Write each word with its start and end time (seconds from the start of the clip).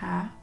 tá? 0.00 0.39